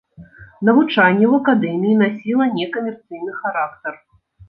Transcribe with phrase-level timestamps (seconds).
[0.69, 3.93] Навучанне ў акадэміі насіла некамерцыйны характар.